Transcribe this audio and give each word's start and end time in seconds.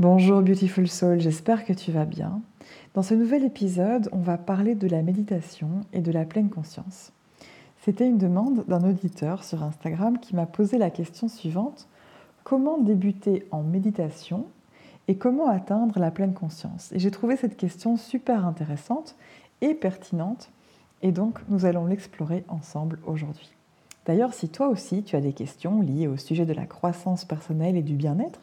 Bonjour 0.00 0.40
Beautiful 0.40 0.88
Soul, 0.88 1.20
j'espère 1.20 1.66
que 1.66 1.74
tu 1.74 1.92
vas 1.92 2.06
bien. 2.06 2.40
Dans 2.94 3.02
ce 3.02 3.12
nouvel 3.12 3.44
épisode, 3.44 4.08
on 4.12 4.20
va 4.20 4.38
parler 4.38 4.74
de 4.74 4.88
la 4.88 5.02
méditation 5.02 5.82
et 5.92 6.00
de 6.00 6.10
la 6.10 6.24
pleine 6.24 6.48
conscience. 6.48 7.12
C'était 7.82 8.06
une 8.06 8.16
demande 8.16 8.64
d'un 8.64 8.82
auditeur 8.88 9.44
sur 9.44 9.62
Instagram 9.62 10.18
qui 10.18 10.34
m'a 10.34 10.46
posé 10.46 10.78
la 10.78 10.88
question 10.88 11.28
suivante. 11.28 11.86
Comment 12.44 12.78
débuter 12.78 13.46
en 13.50 13.62
méditation 13.62 14.46
et 15.06 15.16
comment 15.16 15.48
atteindre 15.48 15.98
la 15.98 16.10
pleine 16.10 16.32
conscience? 16.32 16.90
Et 16.92 16.98
j'ai 16.98 17.10
trouvé 17.10 17.36
cette 17.36 17.58
question 17.58 17.98
super 17.98 18.46
intéressante 18.46 19.16
et 19.60 19.74
pertinente 19.74 20.48
et 21.02 21.12
donc 21.12 21.40
nous 21.50 21.66
allons 21.66 21.84
l'explorer 21.84 22.42
ensemble 22.48 23.00
aujourd'hui. 23.04 23.50
D'ailleurs, 24.06 24.32
si 24.32 24.48
toi 24.48 24.68
aussi 24.68 25.02
tu 25.02 25.14
as 25.14 25.20
des 25.20 25.34
questions 25.34 25.82
liées 25.82 26.08
au 26.08 26.16
sujet 26.16 26.46
de 26.46 26.54
la 26.54 26.64
croissance 26.64 27.26
personnelle 27.26 27.76
et 27.76 27.82
du 27.82 27.96
bien-être, 27.96 28.40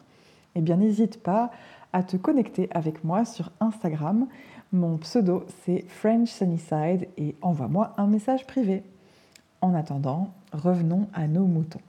eh 0.58 0.60
bien 0.60 0.76
n'hésite 0.76 1.22
pas 1.22 1.52
à 1.92 2.02
te 2.02 2.16
connecter 2.16 2.68
avec 2.72 3.04
moi 3.04 3.24
sur 3.24 3.52
Instagram. 3.60 4.26
Mon 4.72 4.98
pseudo 4.98 5.44
c'est 5.64 5.84
French 5.88 6.30
Sunnyside 6.30 7.08
et 7.16 7.36
envoie-moi 7.42 7.94
un 7.96 8.08
message 8.08 8.44
privé. 8.46 8.82
En 9.60 9.72
attendant, 9.74 10.30
revenons 10.52 11.06
à 11.14 11.28
nos 11.28 11.44
moutons. 11.44 11.80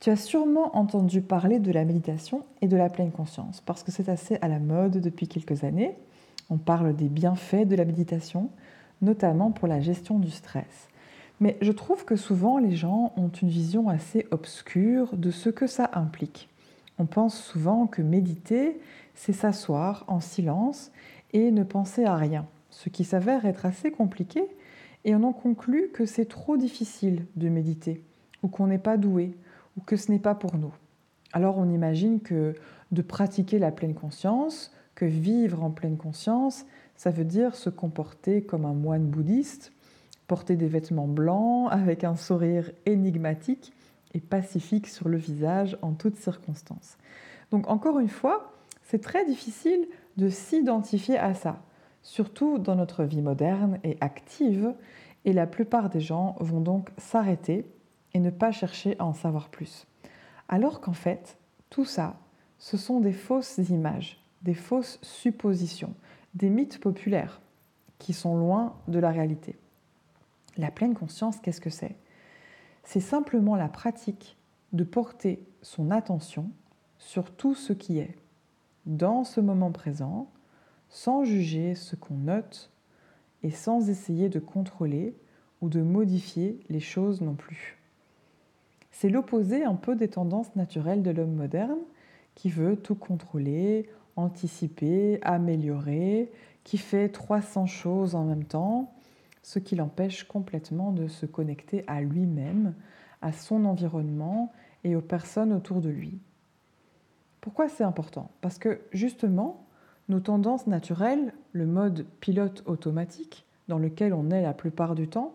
Tu 0.00 0.10
as 0.10 0.16
sûrement 0.16 0.76
entendu 0.76 1.22
parler 1.22 1.60
de 1.60 1.72
la 1.72 1.84
méditation 1.84 2.44
et 2.60 2.68
de 2.68 2.76
la 2.76 2.90
pleine 2.90 3.10
conscience 3.10 3.62
parce 3.62 3.82
que 3.82 3.90
c'est 3.90 4.10
assez 4.10 4.36
à 4.42 4.48
la 4.48 4.58
mode 4.58 4.98
depuis 4.98 5.28
quelques 5.28 5.64
années. 5.64 5.96
On 6.50 6.58
parle 6.58 6.94
des 6.94 7.08
bienfaits 7.08 7.66
de 7.66 7.76
la 7.76 7.86
méditation, 7.86 8.50
notamment 9.00 9.50
pour 9.50 9.66
la 9.66 9.80
gestion 9.80 10.18
du 10.18 10.30
stress. 10.30 10.88
Mais 11.40 11.56
je 11.62 11.72
trouve 11.72 12.04
que 12.04 12.16
souvent 12.16 12.58
les 12.58 12.76
gens 12.76 13.12
ont 13.16 13.30
une 13.30 13.48
vision 13.48 13.88
assez 13.88 14.26
obscure 14.30 15.16
de 15.16 15.30
ce 15.30 15.48
que 15.48 15.66
ça 15.66 15.90
implique. 15.94 16.48
On 16.98 17.06
pense 17.06 17.40
souvent 17.40 17.86
que 17.86 18.02
méditer, 18.02 18.80
c'est 19.14 19.32
s'asseoir 19.32 20.04
en 20.08 20.20
silence 20.20 20.92
et 21.32 21.50
ne 21.50 21.64
penser 21.64 22.04
à 22.04 22.16
rien, 22.16 22.46
ce 22.70 22.88
qui 22.88 23.04
s'avère 23.04 23.44
être 23.46 23.66
assez 23.66 23.90
compliqué, 23.90 24.42
et 25.04 25.14
on 25.14 25.24
en 25.24 25.32
conclut 25.32 25.88
que 25.92 26.06
c'est 26.06 26.26
trop 26.26 26.56
difficile 26.56 27.26
de 27.36 27.48
méditer, 27.48 28.04
ou 28.42 28.48
qu'on 28.48 28.68
n'est 28.68 28.78
pas 28.78 28.96
doué, 28.96 29.36
ou 29.76 29.80
que 29.80 29.96
ce 29.96 30.12
n'est 30.12 30.18
pas 30.18 30.34
pour 30.34 30.56
nous. 30.56 30.72
Alors 31.32 31.58
on 31.58 31.70
imagine 31.70 32.20
que 32.20 32.54
de 32.92 33.02
pratiquer 33.02 33.58
la 33.58 33.72
pleine 33.72 33.94
conscience, 33.94 34.72
que 34.94 35.04
vivre 35.06 35.64
en 35.64 35.70
pleine 35.70 35.96
conscience, 35.96 36.66
ça 36.96 37.10
veut 37.10 37.24
dire 37.24 37.56
se 37.56 37.70
comporter 37.70 38.42
comme 38.42 38.66
un 38.66 38.74
moine 38.74 39.06
bouddhiste, 39.06 39.72
porter 40.28 40.56
des 40.56 40.68
vêtements 40.68 41.08
blancs 41.08 41.68
avec 41.72 42.04
un 42.04 42.16
sourire 42.16 42.70
énigmatique 42.86 43.72
et 44.12 44.20
pacifique 44.20 44.86
sur 44.86 45.08
le 45.08 45.16
visage 45.16 45.78
en 45.82 45.92
toutes 45.92 46.16
circonstances. 46.16 46.98
Donc 47.50 47.68
encore 47.68 47.98
une 47.98 48.08
fois, 48.08 48.52
c'est 48.82 49.00
très 49.00 49.24
difficile 49.24 49.86
de 50.16 50.28
s'identifier 50.28 51.18
à 51.18 51.34
ça, 51.34 51.62
surtout 52.02 52.58
dans 52.58 52.74
notre 52.74 53.04
vie 53.04 53.22
moderne 53.22 53.78
et 53.84 53.96
active, 54.00 54.74
et 55.24 55.32
la 55.32 55.46
plupart 55.46 55.88
des 55.88 56.00
gens 56.00 56.36
vont 56.40 56.60
donc 56.60 56.90
s'arrêter 56.98 57.64
et 58.12 58.20
ne 58.20 58.30
pas 58.30 58.52
chercher 58.52 58.96
à 58.98 59.06
en 59.06 59.14
savoir 59.14 59.48
plus. 59.48 59.86
Alors 60.48 60.80
qu'en 60.80 60.92
fait, 60.92 61.38
tout 61.70 61.84
ça, 61.84 62.16
ce 62.58 62.76
sont 62.76 63.00
des 63.00 63.12
fausses 63.12 63.58
images, 63.70 64.22
des 64.42 64.54
fausses 64.54 64.98
suppositions, 65.02 65.94
des 66.34 66.50
mythes 66.50 66.80
populaires 66.80 67.40
qui 67.98 68.12
sont 68.12 68.36
loin 68.36 68.74
de 68.88 68.98
la 68.98 69.10
réalité. 69.10 69.56
La 70.58 70.70
pleine 70.70 70.94
conscience, 70.94 71.38
qu'est-ce 71.40 71.60
que 71.60 71.70
c'est? 71.70 71.96
C'est 72.84 73.00
simplement 73.00 73.56
la 73.56 73.68
pratique 73.68 74.36
de 74.72 74.84
porter 74.84 75.44
son 75.62 75.90
attention 75.90 76.50
sur 76.98 77.30
tout 77.30 77.54
ce 77.54 77.72
qui 77.72 77.98
est, 77.98 78.16
dans 78.86 79.24
ce 79.24 79.40
moment 79.40 79.72
présent, 79.72 80.30
sans 80.88 81.24
juger 81.24 81.74
ce 81.74 81.96
qu'on 81.96 82.14
note 82.14 82.70
et 83.42 83.50
sans 83.50 83.88
essayer 83.88 84.28
de 84.28 84.38
contrôler 84.38 85.16
ou 85.60 85.68
de 85.68 85.80
modifier 85.80 86.60
les 86.68 86.80
choses 86.80 87.20
non 87.20 87.34
plus. 87.34 87.78
C'est 88.90 89.08
l'opposé 89.08 89.64
un 89.64 89.74
peu 89.74 89.96
des 89.96 90.08
tendances 90.08 90.54
naturelles 90.54 91.02
de 91.02 91.10
l'homme 91.10 91.34
moderne 91.34 91.78
qui 92.34 92.50
veut 92.50 92.76
tout 92.76 92.94
contrôler, 92.94 93.88
anticiper, 94.16 95.18
améliorer, 95.22 96.30
qui 96.64 96.78
fait 96.78 97.08
300 97.08 97.66
choses 97.66 98.14
en 98.14 98.24
même 98.24 98.44
temps 98.44 98.92
ce 99.42 99.58
qui 99.58 99.76
l'empêche 99.76 100.24
complètement 100.24 100.92
de 100.92 101.08
se 101.08 101.26
connecter 101.26 101.84
à 101.86 102.00
lui-même, 102.00 102.74
à 103.20 103.32
son 103.32 103.64
environnement 103.64 104.52
et 104.84 104.96
aux 104.96 105.00
personnes 105.00 105.52
autour 105.52 105.80
de 105.80 105.88
lui. 105.88 106.18
Pourquoi 107.40 107.68
c'est 107.68 107.84
important? 107.84 108.30
Parce 108.40 108.58
que 108.58 108.80
justement, 108.92 109.66
nos 110.08 110.20
tendances 110.20 110.66
naturelles, 110.66 111.34
le 111.52 111.66
mode 111.66 112.06
pilote 112.20 112.62
automatique 112.66 113.44
dans 113.68 113.78
lequel 113.78 114.14
on 114.14 114.30
est 114.30 114.42
la 114.42 114.54
plupart 114.54 114.94
du 114.94 115.08
temps, 115.08 115.34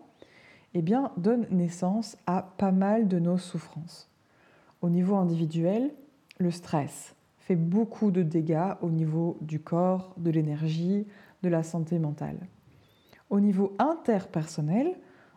eh 0.74 0.82
bien, 0.82 1.12
donne 1.16 1.46
naissance 1.50 2.16
à 2.26 2.42
pas 2.42 2.72
mal 2.72 3.08
de 3.08 3.18
nos 3.18 3.38
souffrances. 3.38 4.10
Au 4.80 4.90
niveau 4.90 5.16
individuel, 5.16 5.92
le 6.38 6.50
stress 6.50 7.14
fait 7.38 7.56
beaucoup 7.56 8.10
de 8.10 8.22
dégâts 8.22 8.74
au 8.82 8.90
niveau 8.90 9.38
du 9.40 9.60
corps, 9.60 10.14
de 10.18 10.30
l'énergie, 10.30 11.06
de 11.42 11.48
la 11.48 11.62
santé 11.62 11.98
mentale. 11.98 12.38
Au 13.30 13.40
niveau 13.40 13.74
interpersonnel, 13.78 14.96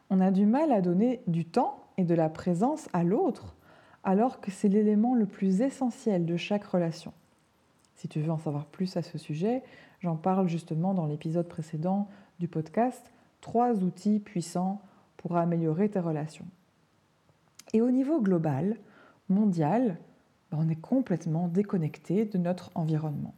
on 0.10 0.22
a 0.22 0.32
du 0.32 0.46
mal 0.46 0.72
à 0.72 0.82
donner 0.82 1.22
du 1.28 1.46
temps 1.46 1.88
et 1.98 2.04
de 2.04 2.16
la 2.16 2.30
présence 2.30 2.88
à 2.94 3.04
l'autre, 3.04 3.56
alors 4.04 4.42
que 4.42 4.52
c'est 4.52 4.70
l'élément 4.70 5.14
le 5.14 5.26
plus 5.26 5.62
essentiel 5.62 6.26
de 6.26 6.38
chaque 6.38 6.64
relation. 6.64 7.14
Si 7.96 8.08
tu 8.08 8.20
veux 8.20 8.32
en 8.32 8.38
savoir 8.38 8.66
plus 8.66 8.98
à 8.98 9.02
ce 9.02 9.18
sujet, 9.18 9.62
j'en 10.00 10.16
parle 10.16 10.48
justement 10.48 10.94
dans 10.94 11.06
l'épisode 11.06 11.48
précédent 11.48 12.08
du 12.40 12.48
podcast 12.48 13.12
Trois 13.42 13.84
outils 13.84 14.20
puissants 14.20 14.82
pour 15.18 15.36
améliorer 15.36 15.90
tes 15.90 16.00
relations. 16.00 16.46
Et 17.74 17.82
au 17.82 17.90
niveau 17.90 18.22
global, 18.22 18.78
mondial, 19.30 19.98
ben, 20.52 20.60
on 20.60 20.70
est 20.70 20.80
complètement 20.80 21.48
déconnecté 21.48 22.26
de 22.26 22.38
notre 22.38 22.72
environnement, 22.76 23.34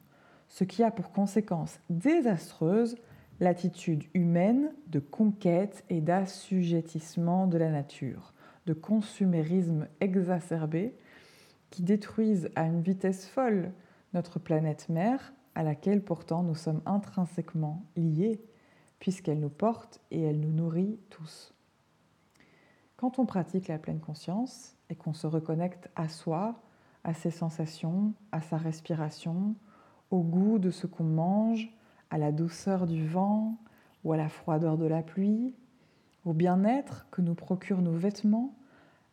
ce 0.49 0.63
qui 0.63 0.83
a 0.83 0.91
pour 0.91 1.11
conséquence 1.11 1.79
désastreuse 1.89 2.97
l'attitude 3.39 4.03
humaine 4.13 4.71
de 4.87 4.99
conquête 4.99 5.83
et 5.89 6.01
d'assujettissement 6.01 7.47
de 7.47 7.57
la 7.57 7.69
nature, 7.69 8.33
de 8.65 8.73
consumérisme 8.73 9.87
exacerbé 9.99 10.95
qui 11.69 11.83
détruisent 11.83 12.49
à 12.55 12.65
une 12.65 12.81
vitesse 12.81 13.27
folle 13.27 13.71
notre 14.13 14.39
planète 14.39 14.89
mère 14.89 15.33
à 15.55 15.63
laquelle 15.63 16.03
pourtant 16.03 16.43
nous 16.43 16.55
sommes 16.55 16.81
intrinsèquement 16.85 17.83
liés 17.95 18.41
puisqu'elle 18.99 19.39
nous 19.39 19.49
porte 19.49 19.99
et 20.11 20.21
elle 20.21 20.39
nous 20.39 20.51
nourrit 20.51 20.99
tous. 21.09 21.53
Quand 22.95 23.19
on 23.19 23.25
pratique 23.25 23.67
la 23.67 23.77
pleine 23.77 23.99
conscience 23.99 24.77
et 24.89 24.95
qu'on 24.95 25.13
se 25.13 25.27
reconnecte 25.27 25.89
à 25.95 26.07
soi, 26.07 26.61
à 27.03 27.13
ses 27.13 27.31
sensations, 27.31 28.13
à 28.31 28.41
sa 28.41 28.55
respiration, 28.55 29.55
au 30.09 30.21
goût 30.21 30.57
de 30.57 30.71
ce 30.71 30.87
qu'on 30.87 31.03
mange, 31.03 31.75
à 32.13 32.19
la 32.19 32.31
douceur 32.31 32.85
du 32.85 33.07
vent 33.07 33.57
ou 34.03 34.13
à 34.13 34.17
la 34.17 34.29
froideur 34.29 34.77
de 34.77 34.85
la 34.85 35.01
pluie, 35.01 35.55
au 36.25 36.33
bien-être 36.33 37.07
que 37.09 37.23
nous 37.23 37.33
procurent 37.33 37.81
nos 37.81 37.97
vêtements, 37.97 38.53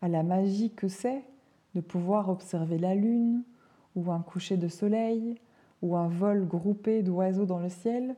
à 0.02 0.08
la 0.08 0.22
magie 0.22 0.70
que 0.70 0.86
c'est 0.86 1.24
de 1.74 1.80
pouvoir 1.80 2.28
observer 2.28 2.76
la 2.76 2.94
lune 2.94 3.42
ou 3.96 4.12
un 4.12 4.20
coucher 4.20 4.58
de 4.58 4.68
soleil 4.68 5.40
ou 5.80 5.96
un 5.96 6.08
vol 6.08 6.46
groupé 6.46 7.02
d'oiseaux 7.02 7.46
dans 7.46 7.58
le 7.58 7.70
ciel, 7.70 8.16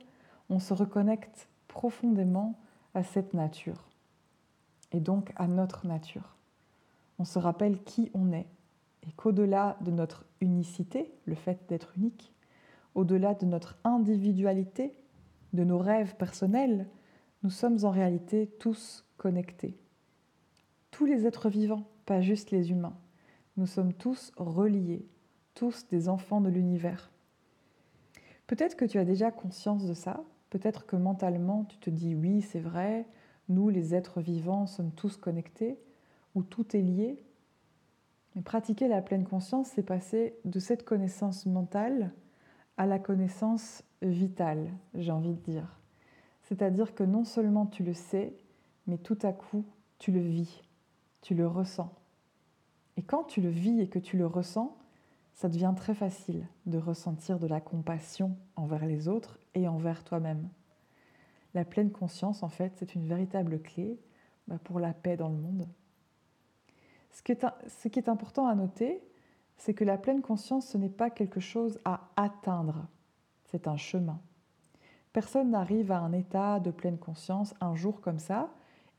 on 0.49 0.59
se 0.59 0.73
reconnecte 0.73 1.47
profondément 1.69 2.59
à 2.93 3.03
cette 3.03 3.33
nature 3.33 3.87
et 4.91 4.99
donc 4.99 5.31
à 5.37 5.47
notre 5.47 5.87
nature. 5.87 6.35
On 7.19 7.23
se 7.23 7.39
rappelle 7.39 7.81
qui 7.83 8.11
on 8.13 8.33
est 8.33 8.47
et 9.07 9.13
qu'au-delà 9.13 9.77
de 9.79 9.91
notre 9.91 10.25
unicité, 10.41 11.13
le 11.23 11.35
fait 11.35 11.69
d'être 11.69 11.93
unique, 11.95 12.33
au-delà 12.95 13.33
de 13.33 13.45
notre 13.45 13.77
individualité, 13.83 14.95
de 15.53 15.63
nos 15.63 15.77
rêves 15.77 16.15
personnels, 16.15 16.87
nous 17.43 17.49
sommes 17.49 17.79
en 17.83 17.91
réalité 17.91 18.47
tous 18.59 19.05
connectés. 19.17 19.77
Tous 20.91 21.05
les 21.05 21.25
êtres 21.25 21.49
vivants, 21.49 21.87
pas 22.05 22.21
juste 22.21 22.51
les 22.51 22.71
humains. 22.71 22.97
Nous 23.57 23.65
sommes 23.65 23.93
tous 23.93 24.31
reliés, 24.37 25.05
tous 25.53 25.87
des 25.87 26.09
enfants 26.09 26.41
de 26.41 26.49
l'univers. 26.49 27.11
Peut-être 28.47 28.75
que 28.75 28.85
tu 28.85 28.97
as 28.97 29.05
déjà 29.05 29.31
conscience 29.31 29.85
de 29.85 29.93
ça, 29.93 30.23
peut-être 30.49 30.85
que 30.85 30.95
mentalement 30.95 31.65
tu 31.65 31.77
te 31.77 31.89
dis 31.89 32.15
oui, 32.15 32.41
c'est 32.41 32.59
vrai, 32.59 33.05
nous 33.49 33.69
les 33.69 33.95
êtres 33.95 34.21
vivants 34.21 34.67
sommes 34.67 34.91
tous 34.91 35.17
connectés, 35.17 35.79
ou 36.35 36.43
tout 36.43 36.75
est 36.75 36.81
lié. 36.81 37.23
Mais 38.35 38.41
pratiquer 38.41 38.87
la 38.87 39.01
pleine 39.01 39.25
conscience, 39.25 39.69
c'est 39.69 39.83
passer 39.83 40.35
de 40.45 40.59
cette 40.59 40.83
connaissance 40.83 41.45
mentale 41.45 42.11
à 42.77 42.85
la 42.85 42.99
connaissance 42.99 43.83
vitale, 44.01 44.71
j'ai 44.93 45.11
envie 45.11 45.33
de 45.33 45.41
dire. 45.51 45.79
C'est-à-dire 46.43 46.93
que 46.95 47.03
non 47.03 47.23
seulement 47.23 47.65
tu 47.65 47.83
le 47.83 47.93
sais, 47.93 48.35
mais 48.87 48.97
tout 48.97 49.17
à 49.21 49.31
coup, 49.31 49.65
tu 49.99 50.11
le 50.11 50.19
vis, 50.19 50.61
tu 51.21 51.35
le 51.35 51.47
ressens. 51.47 51.93
Et 52.97 53.01
quand 53.01 53.23
tu 53.23 53.41
le 53.41 53.49
vis 53.49 53.79
et 53.79 53.87
que 53.87 53.99
tu 53.99 54.17
le 54.17 54.25
ressens, 54.25 54.77
ça 55.33 55.49
devient 55.49 55.73
très 55.75 55.95
facile 55.95 56.47
de 56.65 56.77
ressentir 56.77 57.39
de 57.39 57.47
la 57.47 57.59
compassion 57.59 58.37
envers 58.55 58.85
les 58.85 59.07
autres 59.07 59.39
et 59.55 59.67
envers 59.67 60.03
toi-même. 60.03 60.49
La 61.53 61.65
pleine 61.65 61.91
conscience, 61.91 62.43
en 62.43 62.49
fait, 62.49 62.73
c'est 62.75 62.95
une 62.95 63.07
véritable 63.07 63.61
clé 63.61 63.99
bah, 64.47 64.59
pour 64.63 64.79
la 64.79 64.93
paix 64.93 65.17
dans 65.17 65.29
le 65.29 65.37
monde. 65.37 65.67
Ce 67.11 67.21
qui 67.21 67.31
est, 67.31 67.45
ce 67.67 67.87
qui 67.87 67.99
est 67.99 68.09
important 68.09 68.47
à 68.47 68.55
noter, 68.55 69.01
c'est 69.63 69.73
que 69.73 69.85
la 69.85 69.97
pleine 69.97 70.21
conscience, 70.21 70.67
ce 70.67 70.77
n'est 70.77 70.89
pas 70.89 71.09
quelque 71.09 71.39
chose 71.39 71.79
à 71.85 72.09
atteindre, 72.17 72.85
c'est 73.45 73.65
un 73.69 73.77
chemin. 73.77 74.19
Personne 75.13 75.51
n'arrive 75.51 75.89
à 75.93 75.99
un 75.99 76.11
état 76.11 76.59
de 76.59 76.69
pleine 76.69 76.97
conscience 76.97 77.53
un 77.61 77.73
jour 77.73 78.01
comme 78.01 78.19
ça, 78.19 78.49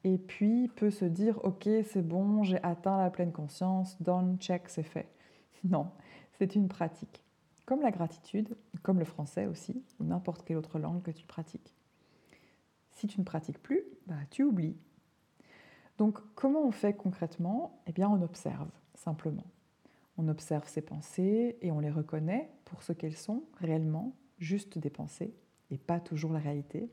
et 0.04 0.16
puis 0.16 0.68
peut 0.68 0.90
se 0.90 1.04
dire 1.04 1.38
ok 1.44 1.68
c'est 1.84 2.00
bon 2.00 2.44
j'ai 2.44 2.62
atteint 2.62 2.96
la 2.96 3.10
pleine 3.10 3.32
conscience 3.32 4.00
done 4.00 4.38
check 4.38 4.70
c'est 4.70 4.82
fait 4.82 5.08
non 5.64 5.90
c'est 6.38 6.54
une 6.54 6.68
pratique. 6.68 7.22
Comme 7.66 7.82
la 7.82 7.90
gratitude 7.90 8.56
comme 8.82 8.98
le 8.98 9.04
français 9.04 9.44
aussi 9.44 9.82
ou 10.00 10.04
n'importe 10.04 10.46
quelle 10.46 10.56
autre 10.56 10.78
langue 10.78 11.02
que 11.02 11.10
tu 11.10 11.26
pratiques. 11.26 11.74
Si 12.92 13.06
tu 13.06 13.20
ne 13.20 13.24
pratiques 13.26 13.62
plus 13.62 13.82
bah, 14.06 14.14
tu 14.30 14.44
oublies. 14.44 14.78
Donc 15.98 16.20
comment 16.34 16.62
on 16.64 16.70
fait 16.70 16.94
concrètement? 16.94 17.82
Eh 17.86 17.92
bien 17.92 18.08
on 18.08 18.22
observe 18.22 18.70
simplement 18.94 19.44
on 20.16 20.28
observe 20.28 20.68
ses 20.68 20.82
pensées 20.82 21.58
et 21.60 21.72
on 21.72 21.80
les 21.80 21.90
reconnaît 21.90 22.50
pour 22.64 22.82
ce 22.82 22.92
qu'elles 22.92 23.16
sont 23.16 23.44
réellement 23.60 24.14
juste 24.38 24.78
des 24.78 24.90
pensées 24.90 25.34
et 25.70 25.78
pas 25.78 26.00
toujours 26.00 26.32
la 26.32 26.38
réalité 26.38 26.90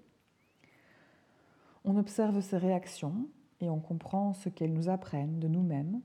on 1.83 1.97
observe 1.97 2.41
ses 2.41 2.57
réactions 2.57 3.27
et 3.59 3.69
on 3.69 3.79
comprend 3.79 4.33
ce 4.33 4.50
qu'elles 4.50 4.73
nous 4.73 4.89
apprennent 4.89 5.39
de 5.39 5.47
nous-mêmes. 5.47 6.01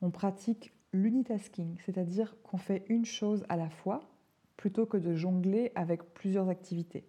On 0.00 0.10
pratique 0.10 0.72
l'unitasking, 0.92 1.76
c'est-à-dire 1.84 2.36
qu'on 2.42 2.58
fait 2.58 2.84
une 2.88 3.04
chose 3.04 3.44
à 3.48 3.56
la 3.56 3.68
fois 3.68 4.00
plutôt 4.56 4.86
que 4.86 4.96
de 4.96 5.14
jongler 5.14 5.72
avec 5.74 6.14
plusieurs 6.14 6.48
activités. 6.48 7.06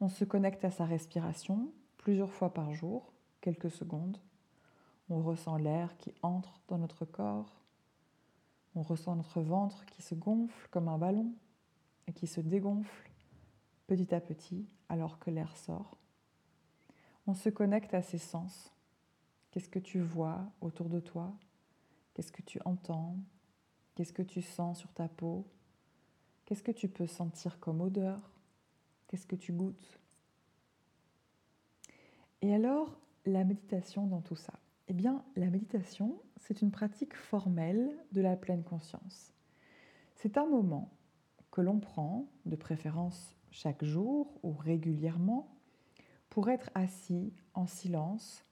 On 0.00 0.08
se 0.08 0.24
connecte 0.24 0.64
à 0.64 0.70
sa 0.70 0.84
respiration 0.84 1.72
plusieurs 1.98 2.32
fois 2.32 2.52
par 2.52 2.72
jour, 2.72 3.12
quelques 3.40 3.70
secondes. 3.70 4.18
On 5.10 5.20
ressent 5.20 5.56
l'air 5.56 5.96
qui 5.98 6.14
entre 6.22 6.60
dans 6.68 6.78
notre 6.78 7.04
corps. 7.04 7.60
On 8.76 8.82
ressent 8.82 9.16
notre 9.16 9.40
ventre 9.40 9.84
qui 9.86 10.02
se 10.02 10.14
gonfle 10.14 10.68
comme 10.70 10.86
un 10.86 10.98
ballon 10.98 11.34
et 12.06 12.12
qui 12.12 12.28
se 12.28 12.40
dégonfle 12.40 13.10
petit 13.88 14.14
à 14.14 14.20
petit 14.20 14.68
alors 14.88 15.18
que 15.18 15.30
l'air 15.30 15.56
sort. 15.56 15.96
On 17.26 17.34
se 17.34 17.48
connecte 17.48 17.92
à 17.92 18.02
ses 18.02 18.18
sens. 18.18 18.72
Qu'est-ce 19.50 19.68
que 19.68 19.80
tu 19.80 20.00
vois 20.00 20.44
autour 20.60 20.88
de 20.88 21.00
toi? 21.00 21.32
Qu'est-ce 22.14 22.30
que 22.30 22.42
tu 22.42 22.60
entends? 22.64 23.16
Qu'est-ce 23.96 24.12
que 24.12 24.22
tu 24.22 24.42
sens 24.42 24.78
sur 24.78 24.92
ta 24.92 25.08
peau? 25.08 25.44
Qu'est-ce 26.44 26.62
que 26.62 26.70
tu 26.70 26.88
peux 26.88 27.08
sentir 27.08 27.58
comme 27.58 27.80
odeur? 27.80 28.30
Qu'est-ce 29.08 29.26
que 29.26 29.36
tu 29.36 29.52
goûtes? 29.52 29.98
Et 32.42 32.54
alors, 32.54 32.96
la 33.26 33.42
méditation 33.42 34.06
dans 34.06 34.20
tout 34.20 34.36
ça 34.36 34.54
Eh 34.90 34.92
bien, 34.92 35.24
la 35.36 35.48
méditation, 35.50 36.20
c'est 36.36 36.62
une 36.62 36.72
pratique 36.72 37.14
formelle 37.14 37.96
de 38.10 38.20
la 38.20 38.34
pleine 38.34 38.64
conscience. 38.64 39.32
C'est 40.16 40.36
un 40.36 40.46
moment 40.46 40.90
que 41.52 41.60
l'on 41.60 41.78
prend, 41.78 42.26
de 42.44 42.56
préférence 42.56 43.36
chaque 43.52 43.84
jour 43.84 44.40
ou 44.42 44.50
régulièrement, 44.50 45.54
pour 46.28 46.50
être 46.50 46.70
assis 46.74 47.32
en 47.54 47.68
silence, 47.68 48.44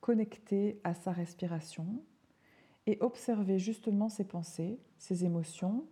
connecté 0.00 0.80
à 0.82 0.94
sa 0.94 1.12
respiration 1.12 2.02
et 2.86 2.98
observer 3.00 3.60
justement 3.60 4.08
ses 4.08 4.24
pensées, 4.24 4.80
ses 4.98 5.24
émotions, 5.24 5.86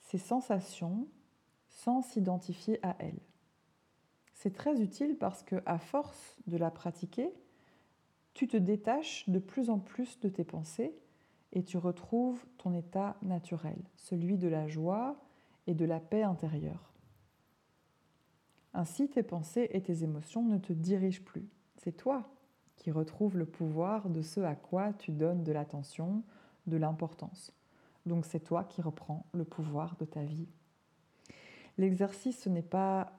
ses 0.00 0.18
sensations 0.18 1.06
sans 1.68 2.02
s'identifier 2.02 2.84
à 2.84 2.96
elles. 2.98 3.22
C'est 4.32 4.54
très 4.54 4.82
utile 4.82 5.16
parce 5.16 5.44
que 5.44 5.62
à 5.66 5.78
force 5.78 6.36
de 6.48 6.56
la 6.56 6.72
pratiquer, 6.72 7.32
tu 8.34 8.48
te 8.48 8.56
détaches 8.56 9.28
de 9.28 9.38
plus 9.38 9.70
en 9.70 9.78
plus 9.78 10.20
de 10.20 10.28
tes 10.28 10.44
pensées 10.44 10.94
et 11.52 11.62
tu 11.62 11.78
retrouves 11.78 12.44
ton 12.58 12.74
état 12.74 13.16
naturel, 13.22 13.78
celui 13.96 14.36
de 14.36 14.48
la 14.48 14.66
joie 14.66 15.16
et 15.66 15.74
de 15.74 15.84
la 15.84 16.00
paix 16.00 16.24
intérieure. 16.24 16.92
Ainsi, 18.74 19.08
tes 19.08 19.22
pensées 19.22 19.70
et 19.72 19.80
tes 19.80 20.02
émotions 20.02 20.42
ne 20.42 20.58
te 20.58 20.72
dirigent 20.72 21.22
plus. 21.22 21.48
C'est 21.76 21.96
toi 21.96 22.28
qui 22.76 22.90
retrouves 22.90 23.38
le 23.38 23.46
pouvoir 23.46 24.10
de 24.10 24.20
ce 24.20 24.40
à 24.40 24.56
quoi 24.56 24.92
tu 24.92 25.12
donnes 25.12 25.44
de 25.44 25.52
l'attention, 25.52 26.24
de 26.66 26.76
l'importance. 26.76 27.52
Donc 28.04 28.26
c'est 28.26 28.40
toi 28.40 28.64
qui 28.64 28.82
reprends 28.82 29.26
le 29.32 29.44
pouvoir 29.44 29.96
de 29.96 30.04
ta 30.04 30.24
vie. 30.24 30.48
L'exercice, 31.78 32.40
ce 32.42 32.48
n'est 32.48 32.62
pas 32.62 33.12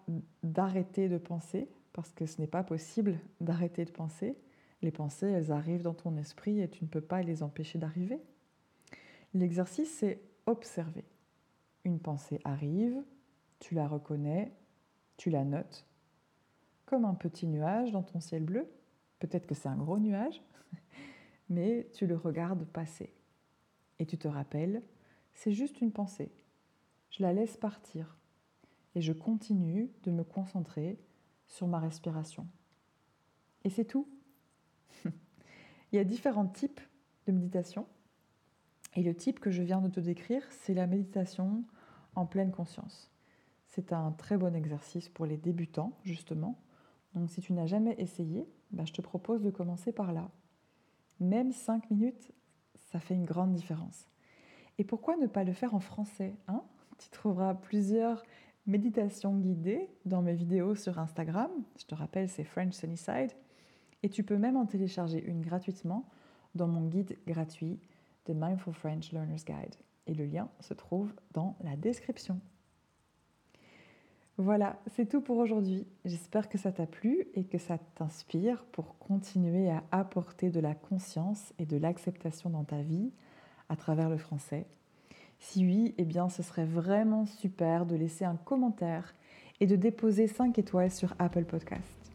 d'arrêter 0.43 1.09
de 1.09 1.17
penser, 1.17 1.69
parce 1.93 2.11
que 2.11 2.25
ce 2.25 2.41
n'est 2.41 2.47
pas 2.47 2.63
possible 2.63 3.17
d'arrêter 3.39 3.85
de 3.85 3.91
penser. 3.91 4.37
Les 4.85 4.91
pensées, 4.91 5.25
elles 5.25 5.51
arrivent 5.51 5.81
dans 5.81 5.95
ton 5.95 6.15
esprit 6.15 6.61
et 6.61 6.69
tu 6.69 6.83
ne 6.83 6.87
peux 6.87 7.01
pas 7.01 7.23
les 7.23 7.41
empêcher 7.41 7.79
d'arriver. 7.79 8.21
L'exercice, 9.33 9.91
c'est 9.91 10.21
observer. 10.45 11.05
Une 11.85 11.99
pensée 11.99 12.39
arrive, 12.43 13.03
tu 13.57 13.73
la 13.73 13.87
reconnais, 13.87 14.51
tu 15.17 15.31
la 15.31 15.43
notes 15.43 15.87
comme 16.85 17.03
un 17.03 17.15
petit 17.15 17.47
nuage 17.47 17.93
dans 17.93 18.03
ton 18.03 18.19
ciel 18.19 18.43
bleu. 18.43 18.69
Peut-être 19.17 19.47
que 19.47 19.55
c'est 19.55 19.69
un 19.69 19.75
gros 19.75 19.97
nuage, 19.97 20.39
mais 21.49 21.89
tu 21.95 22.05
le 22.05 22.15
regardes 22.15 22.65
passer. 22.65 23.11
Et 23.97 24.05
tu 24.05 24.19
te 24.19 24.27
rappelles, 24.27 24.83
c'est 25.33 25.53
juste 25.53 25.81
une 25.81 25.93
pensée. 25.93 26.31
Je 27.09 27.23
la 27.23 27.33
laisse 27.33 27.57
partir 27.57 28.19
et 28.93 29.01
je 29.01 29.13
continue 29.13 29.89
de 30.03 30.11
me 30.11 30.23
concentrer 30.23 30.99
sur 31.47 31.65
ma 31.65 31.79
respiration. 31.79 32.45
Et 33.63 33.71
c'est 33.71 33.85
tout. 33.85 34.07
Il 35.91 35.95
y 35.95 35.99
a 35.99 36.03
différents 36.03 36.47
types 36.47 36.81
de 37.27 37.31
méditation. 37.31 37.87
Et 38.95 39.03
le 39.03 39.15
type 39.15 39.39
que 39.39 39.51
je 39.51 39.61
viens 39.61 39.81
de 39.81 39.89
te 39.89 39.99
décrire, 39.99 40.43
c'est 40.51 40.73
la 40.73 40.87
méditation 40.87 41.63
en 42.15 42.25
pleine 42.25 42.51
conscience. 42.51 43.11
C'est 43.67 43.91
un 43.91 44.11
très 44.11 44.37
bon 44.37 44.55
exercice 44.55 45.09
pour 45.09 45.25
les 45.25 45.37
débutants, 45.37 45.97
justement. 46.03 46.57
Donc 47.13 47.29
si 47.29 47.41
tu 47.41 47.53
n'as 47.53 47.65
jamais 47.65 47.95
essayé, 47.97 48.47
bah, 48.71 48.85
je 48.85 48.93
te 48.93 49.01
propose 49.01 49.41
de 49.41 49.49
commencer 49.49 49.91
par 49.91 50.13
là. 50.13 50.29
Même 51.19 51.51
5 51.51 51.89
minutes, 51.91 52.31
ça 52.75 52.99
fait 52.99 53.15
une 53.15 53.25
grande 53.25 53.53
différence. 53.53 54.07
Et 54.77 54.83
pourquoi 54.83 55.17
ne 55.17 55.27
pas 55.27 55.43
le 55.43 55.53
faire 55.53 55.73
en 55.73 55.79
français 55.79 56.35
hein? 56.47 56.61
Tu 56.97 57.09
trouveras 57.09 57.55
plusieurs 57.55 58.23
méditations 58.65 59.37
guidées 59.37 59.89
dans 60.05 60.21
mes 60.21 60.33
vidéos 60.33 60.75
sur 60.75 60.97
Instagram. 60.99 61.51
Je 61.77 61.85
te 61.85 61.95
rappelle, 61.95 62.29
c'est 62.29 62.43
French 62.43 62.73
Sunnyside. 62.73 63.31
Et 64.05 64.09
tu 64.09 64.21
peux 64.21 64.37
même 64.37 64.55
en 64.55 64.67
télécharger 64.67 65.19
une 65.25 65.41
gratuitement 65.41 66.05
dans 66.53 66.67
mon 66.67 66.85
guide 66.85 67.17
gratuit, 67.25 67.79
The 68.25 68.33
Mindful 68.35 68.75
French 68.75 69.11
Learner's 69.11 69.43
Guide. 69.43 69.73
Et 70.05 70.13
le 70.13 70.25
lien 70.25 70.47
se 70.59 70.75
trouve 70.75 71.11
dans 71.33 71.57
la 71.63 71.75
description. 71.75 72.39
Voilà, 74.37 74.79
c'est 74.95 75.09
tout 75.09 75.21
pour 75.21 75.37
aujourd'hui. 75.37 75.87
J'espère 76.05 76.49
que 76.49 76.59
ça 76.59 76.71
t'a 76.71 76.85
plu 76.85 77.25
et 77.33 77.45
que 77.45 77.57
ça 77.57 77.79
t'inspire 77.95 78.63
pour 78.65 78.99
continuer 78.99 79.71
à 79.71 79.83
apporter 79.89 80.51
de 80.51 80.59
la 80.59 80.75
conscience 80.75 81.51
et 81.57 81.65
de 81.65 81.77
l'acceptation 81.77 82.51
dans 82.51 82.63
ta 82.63 82.83
vie 82.83 83.11
à 83.69 83.75
travers 83.75 84.11
le 84.11 84.17
français. 84.17 84.67
Si 85.39 85.65
oui, 85.65 85.95
eh 85.97 86.05
bien 86.05 86.29
ce 86.29 86.43
serait 86.43 86.65
vraiment 86.65 87.25
super 87.25 87.87
de 87.87 87.95
laisser 87.95 88.23
un 88.23 88.35
commentaire 88.35 89.15
et 89.61 89.65
de 89.65 89.75
déposer 89.75 90.27
5 90.27 90.59
étoiles 90.59 90.91
sur 90.91 91.15
Apple 91.17 91.45
Podcast. 91.45 92.14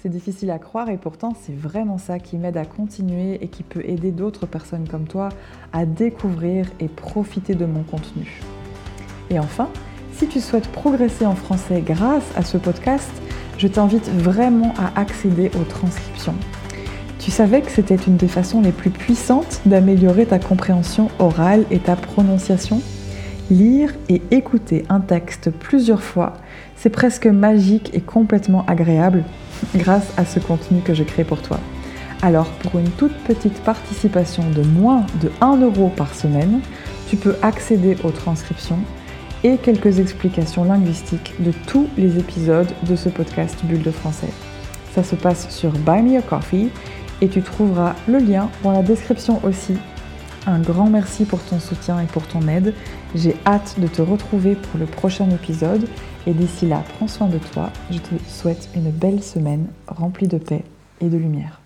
C'est 0.00 0.08
difficile 0.08 0.52
à 0.52 0.60
croire 0.60 0.88
et 0.90 0.96
pourtant 0.96 1.34
c'est 1.40 1.56
vraiment 1.56 1.98
ça 1.98 2.20
qui 2.20 2.38
m'aide 2.38 2.56
à 2.56 2.64
continuer 2.64 3.42
et 3.42 3.48
qui 3.48 3.64
peut 3.64 3.82
aider 3.84 4.12
d'autres 4.12 4.46
personnes 4.46 4.86
comme 4.88 5.08
toi 5.08 5.28
à 5.72 5.86
découvrir 5.86 6.66
et 6.78 6.86
profiter 6.86 7.56
de 7.56 7.66
mon 7.66 7.82
contenu. 7.82 8.40
Et 9.30 9.40
enfin, 9.40 9.68
si 10.12 10.28
tu 10.28 10.40
souhaites 10.40 10.68
progresser 10.68 11.26
en 11.26 11.34
français 11.34 11.82
grâce 11.84 12.30
à 12.36 12.42
ce 12.42 12.58
podcast, 12.58 13.10
je 13.58 13.66
t'invite 13.66 14.08
vraiment 14.08 14.72
à 14.78 15.00
accéder 15.00 15.50
aux 15.60 15.64
transcriptions. 15.64 16.34
Tu 17.18 17.32
savais 17.32 17.60
que 17.60 17.70
c'était 17.70 17.96
une 17.96 18.16
des 18.16 18.28
façons 18.28 18.60
les 18.60 18.72
plus 18.72 18.90
puissantes 18.90 19.60
d'améliorer 19.66 20.26
ta 20.26 20.38
compréhension 20.38 21.08
orale 21.18 21.64
et 21.72 21.80
ta 21.80 21.96
prononciation? 21.96 22.80
Lire 23.50 23.94
et 24.10 24.20
écouter 24.30 24.84
un 24.90 25.00
texte 25.00 25.50
plusieurs 25.50 26.02
fois, 26.02 26.34
c'est 26.76 26.90
presque 26.90 27.26
magique 27.26 27.90
et 27.94 28.02
complètement 28.02 28.64
agréable 28.66 29.24
grâce 29.74 30.12
à 30.18 30.26
ce 30.26 30.38
contenu 30.38 30.82
que 30.82 30.92
je 30.92 31.02
crée 31.02 31.24
pour 31.24 31.40
toi. 31.40 31.58
Alors 32.20 32.48
pour 32.62 32.78
une 32.78 32.90
toute 32.90 33.16
petite 33.24 33.58
participation 33.62 34.42
de 34.50 34.62
moins 34.62 35.06
de 35.22 35.30
1 35.40 35.62
euro 35.62 35.88
par 35.88 36.14
semaine, 36.14 36.60
tu 37.08 37.16
peux 37.16 37.36
accéder 37.40 37.96
aux 38.04 38.10
transcriptions 38.10 38.80
et 39.44 39.56
quelques 39.56 39.98
explications 39.98 40.64
linguistiques 40.64 41.32
de 41.38 41.52
tous 41.66 41.88
les 41.96 42.18
épisodes 42.18 42.70
de 42.82 42.96
ce 42.96 43.08
podcast 43.08 43.64
Bulle 43.64 43.82
de 43.82 43.90
français. 43.90 44.32
Ça 44.92 45.02
se 45.02 45.14
passe 45.14 45.48
sur 45.48 45.70
Buy 45.70 46.02
Me 46.02 46.18
a 46.18 46.22
Coffee 46.22 46.68
et 47.22 47.28
tu 47.28 47.40
trouveras 47.40 47.94
le 48.08 48.18
lien 48.18 48.50
dans 48.62 48.72
la 48.72 48.82
description 48.82 49.40
aussi. 49.42 49.74
Un 50.48 50.60
grand 50.60 50.88
merci 50.88 51.26
pour 51.26 51.42
ton 51.42 51.60
soutien 51.60 52.00
et 52.00 52.06
pour 52.06 52.26
ton 52.26 52.48
aide. 52.48 52.72
J'ai 53.14 53.36
hâte 53.44 53.78
de 53.78 53.86
te 53.86 54.00
retrouver 54.00 54.54
pour 54.54 54.80
le 54.80 54.86
prochain 54.86 55.28
épisode 55.28 55.86
et 56.26 56.32
d'ici 56.32 56.66
là, 56.66 56.82
prends 56.96 57.06
soin 57.06 57.28
de 57.28 57.36
toi. 57.36 57.68
Je 57.90 57.98
te 57.98 58.14
souhaite 58.26 58.70
une 58.74 58.90
belle 58.90 59.22
semaine 59.22 59.66
remplie 59.86 60.26
de 60.26 60.38
paix 60.38 60.64
et 61.02 61.10
de 61.10 61.18
lumière. 61.18 61.60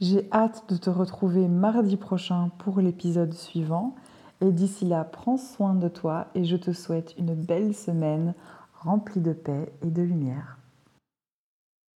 J'ai 0.00 0.28
hâte 0.32 0.62
de 0.68 0.76
te 0.76 0.90
retrouver 0.90 1.48
mardi 1.48 1.96
prochain 1.96 2.50
pour 2.58 2.80
l'épisode 2.80 3.34
suivant. 3.34 3.96
Et 4.40 4.52
d'ici 4.52 4.84
là, 4.84 5.02
prends 5.02 5.36
soin 5.36 5.74
de 5.74 5.88
toi 5.88 6.28
et 6.36 6.44
je 6.44 6.56
te 6.56 6.72
souhaite 6.72 7.14
une 7.18 7.34
belle 7.34 7.74
semaine 7.74 8.34
remplie 8.74 9.20
de 9.20 9.32
paix 9.32 9.72
et 9.82 9.90
de 9.90 10.02
lumière. 10.02 10.57